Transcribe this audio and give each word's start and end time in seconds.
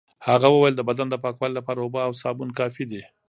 هغه 0.27 0.47
وویل 0.51 0.73
د 0.77 0.81
بدن 0.89 1.07
د 1.09 1.15
پاکوالي 1.23 1.53
لپاره 1.57 1.79
اوبه 1.81 2.01
او 2.07 2.11
سابون 2.21 2.49
کافي 2.59 2.85
دي. 2.91 3.01